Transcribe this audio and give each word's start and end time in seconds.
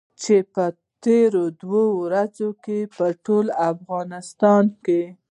چې 0.21 0.35
په 0.53 0.65
تېرو 1.03 1.43
دوو 1.61 1.85
ورځو 2.03 2.49
کې 2.63 2.79
په 2.95 3.05
ټول 3.25 3.45
افغانستان 3.71 4.63
کې. 4.85 5.01